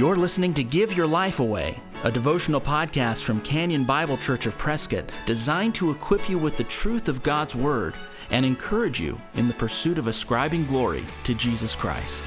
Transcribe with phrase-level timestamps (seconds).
[0.00, 4.56] You're listening to Give Your Life Away, a devotional podcast from Canyon Bible Church of
[4.56, 7.92] Prescott designed to equip you with the truth of God's Word
[8.30, 12.24] and encourage you in the pursuit of ascribing glory to Jesus Christ.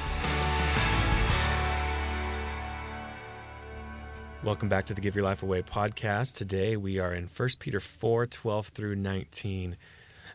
[4.44, 6.36] Welcome back to the Give Your Life Away podcast.
[6.36, 9.76] Today we are in 1 Peter 4 12 through 19.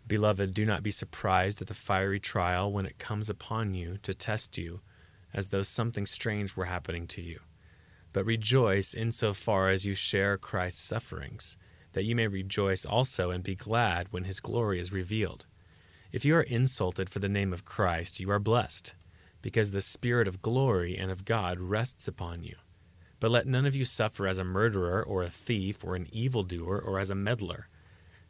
[0.05, 4.13] Beloved, do not be surprised at the fiery trial when it comes upon you to
[4.13, 4.81] test you,
[5.33, 7.39] as though something strange were happening to you.
[8.11, 11.57] But rejoice insofar as you share Christ's sufferings,
[11.93, 15.45] that you may rejoice also and be glad when his glory is revealed.
[16.11, 18.95] If you are insulted for the name of Christ, you are blessed,
[19.41, 22.55] because the Spirit of glory and of God rests upon you.
[23.19, 26.79] But let none of you suffer as a murderer, or a thief, or an evildoer,
[26.79, 27.67] or as a meddler.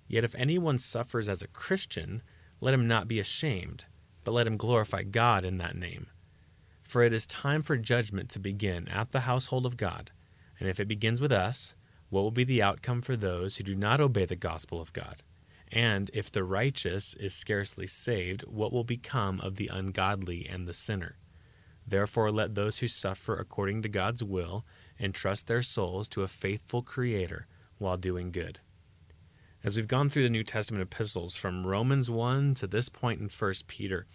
[0.08, 2.22] Yet if anyone suffers as a Christian,
[2.60, 3.86] let him not be ashamed,
[4.24, 6.08] but let him glorify God in that name.
[6.90, 10.10] For it is time for judgment to begin at the household of God.
[10.60, 11.76] And if it begins with us,
[12.10, 15.22] what will be the outcome for those who do not obey the gospel of God?
[15.72, 20.74] And if the righteous is scarcely saved, what will become of the ungodly and the
[20.74, 21.18] sinner?
[21.86, 24.66] Therefore, let those who suffer according to God's will
[25.00, 27.46] entrust their souls to a faithful Creator
[27.78, 28.62] while doing good.
[29.64, 33.30] As we've gone through the New Testament epistles from Romans 1 to this point in
[33.30, 34.08] 1 Peter,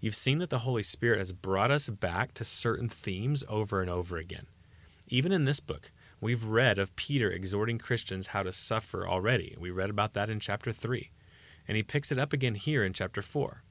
[0.00, 3.90] you've seen that the Holy Spirit has brought us back to certain themes over and
[3.90, 4.46] over again.
[5.08, 9.56] Even in this book, we've read of Peter exhorting Christians how to suffer already.
[9.58, 11.10] We read about that in chapter 3.
[11.66, 13.62] And he picks it up again here in chapter 4.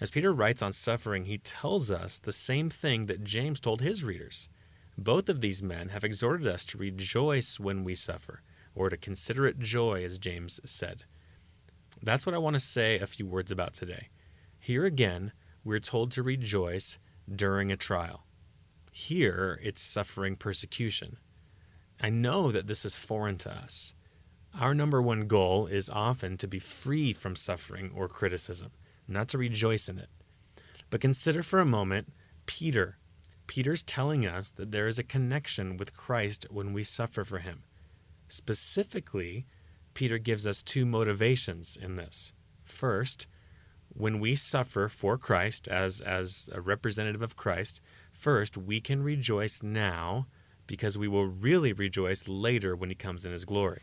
[0.00, 4.02] As Peter writes on suffering, he tells us the same thing that James told his
[4.02, 4.48] readers.
[4.96, 8.42] Both of these men have exhorted us to rejoice when we suffer
[8.74, 11.04] or to consider it joy, as James said.
[12.02, 14.08] That's what I want to say a few words about today.
[14.70, 15.32] Here again,
[15.64, 18.24] we're told to rejoice during a trial.
[18.92, 21.16] Here, it's suffering persecution.
[22.00, 23.94] I know that this is foreign to us.
[24.60, 28.70] Our number one goal is often to be free from suffering or criticism,
[29.08, 30.08] not to rejoice in it.
[30.88, 32.12] But consider for a moment
[32.46, 32.98] Peter.
[33.48, 37.64] Peter's telling us that there is a connection with Christ when we suffer for him.
[38.28, 39.46] Specifically,
[39.94, 42.32] Peter gives us two motivations in this.
[42.62, 43.26] First,
[43.94, 47.80] when we suffer for Christ as, as a representative of Christ,
[48.12, 50.26] first, we can rejoice now
[50.66, 53.82] because we will really rejoice later when he comes in his glory.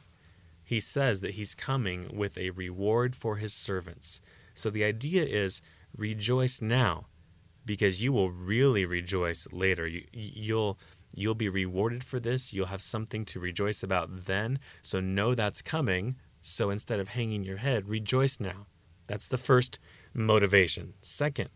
[0.63, 4.21] He says that he's coming with a reward for his servants.
[4.55, 5.61] So the idea is
[5.95, 7.07] rejoice now
[7.65, 9.87] because you will really rejoice later.
[9.87, 10.79] You, you'll
[11.15, 12.53] You'll be rewarded for this.
[12.53, 14.59] You'll have something to rejoice about then.
[14.81, 16.17] So know that's coming.
[16.41, 18.67] So instead of hanging your head, rejoice now.
[19.07, 19.79] That's the first
[20.13, 20.93] motivation.
[21.01, 21.49] Second,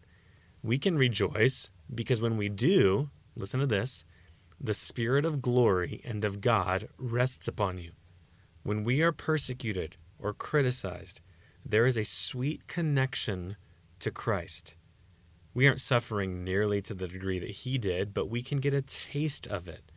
[0.63, 4.05] we can rejoice because when we do, listen to this,
[4.59, 7.91] the Spirit of glory and of God rests upon you.
[8.63, 11.19] When we are persecuted or criticized,
[11.65, 13.55] there is a sweet connection
[13.99, 14.75] to Christ.
[15.53, 18.81] We aren't suffering nearly to the degree that he did, but we can get a
[18.81, 19.91] taste of it.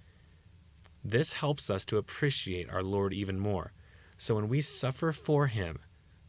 [1.05, 3.73] This helps us to appreciate our Lord even more.
[4.17, 5.79] So when we suffer for him,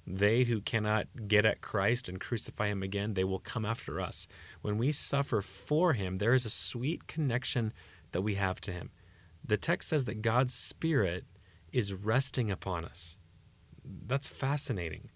[0.08, 4.28] they who cannot get at Christ and crucify him again, they will come after us.
[4.62, 7.74] When we suffer for him, there is a sweet connection
[8.12, 8.92] that we have to him.
[9.44, 11.26] The text says that God's Spirit
[11.72, 13.18] is resting upon us.
[13.84, 15.10] That's fascinating.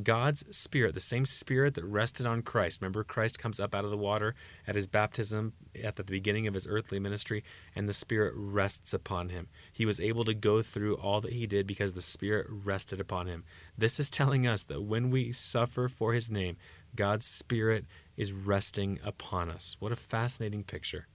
[0.00, 2.80] God's Spirit, the same Spirit that rested on Christ.
[2.80, 4.34] Remember, Christ comes up out of the water
[4.66, 5.52] at his baptism
[5.84, 7.44] at the beginning of his earthly ministry,
[7.76, 9.48] and the Spirit rests upon him.
[9.70, 13.26] He was able to go through all that he did because the Spirit rested upon
[13.26, 13.44] him.
[13.76, 16.56] This is telling us that when we suffer for his name,
[16.96, 17.84] God's Spirit
[18.16, 19.76] is resting upon us.
[19.78, 21.06] What a fascinating picture.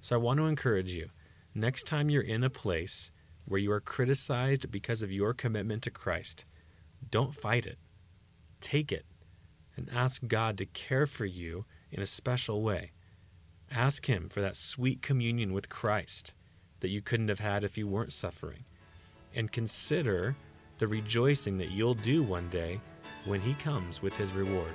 [0.00, 1.10] So I want to encourage you
[1.56, 3.10] next time you're in a place
[3.46, 6.44] where you are criticized because of your commitment to Christ,
[7.10, 7.78] don't fight it
[8.62, 9.04] Take it
[9.76, 12.92] and ask God to care for you in a special way.
[13.70, 16.32] Ask Him for that sweet communion with Christ
[16.80, 18.64] that you couldn't have had if you weren't suffering.
[19.34, 20.36] And consider
[20.78, 22.80] the rejoicing that you'll do one day
[23.24, 24.74] when He comes with His reward.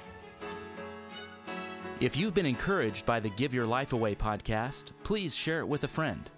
[1.99, 5.83] If you've been encouraged by the Give Your Life Away podcast, please share it with
[5.83, 6.29] a friend.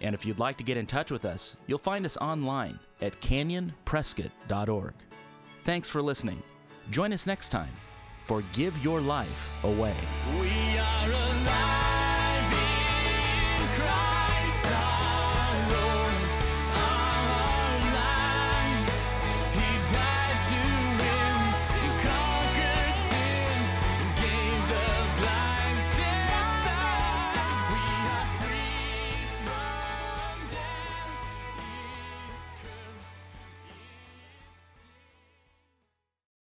[0.00, 3.20] And if you'd like to get in touch with us, you'll find us online at
[3.20, 4.94] canyonprescott.org.
[5.64, 6.42] Thanks for listening
[6.90, 7.72] Join us next time
[8.24, 9.96] for Give Your Life Away.